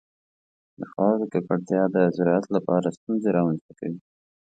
[0.79, 3.99] د خاورې ککړتیا د زراعت لپاره ستونزې رامنځته کوي.